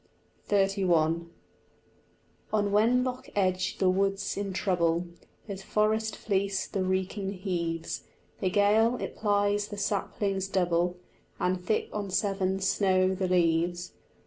[0.49, 1.27] XXXI
[2.51, 5.05] On Wenlock Edge the wood's in trouble;
[5.45, 8.05] His forest fleece the Wrekin heaves;
[8.39, 10.97] The gale, it plies the saplings double,
[11.39, 13.91] And thick on Severn snow the leaves.